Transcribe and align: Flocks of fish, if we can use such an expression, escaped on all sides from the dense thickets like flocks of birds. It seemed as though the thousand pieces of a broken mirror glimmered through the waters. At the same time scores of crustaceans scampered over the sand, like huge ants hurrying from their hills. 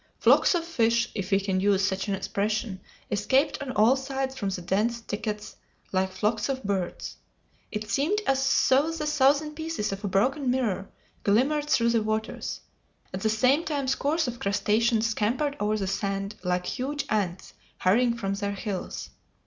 Flocks 0.17 0.55
of 0.55 0.63
fish, 0.65 1.11
if 1.13 1.29
we 1.29 1.39
can 1.39 1.59
use 1.59 1.85
such 1.87 2.07
an 2.07 2.15
expression, 2.15 2.81
escaped 3.11 3.61
on 3.61 3.69
all 3.73 3.95
sides 3.95 4.35
from 4.35 4.49
the 4.49 4.59
dense 4.63 4.97
thickets 4.97 5.57
like 5.91 6.11
flocks 6.11 6.49
of 6.49 6.63
birds. 6.63 7.17
It 7.71 7.87
seemed 7.87 8.19
as 8.25 8.43
though 8.67 8.89
the 8.89 9.05
thousand 9.05 9.53
pieces 9.53 9.91
of 9.91 10.03
a 10.03 10.07
broken 10.07 10.49
mirror 10.49 10.89
glimmered 11.23 11.69
through 11.69 11.91
the 11.91 12.01
waters. 12.01 12.61
At 13.13 13.21
the 13.21 13.29
same 13.29 13.63
time 13.63 13.87
scores 13.87 14.27
of 14.27 14.39
crustaceans 14.39 15.05
scampered 15.05 15.55
over 15.59 15.77
the 15.77 15.85
sand, 15.85 16.33
like 16.43 16.65
huge 16.65 17.05
ants 17.07 17.53
hurrying 17.77 18.15
from 18.17 18.33
their 18.33 18.53
hills. 18.53 19.11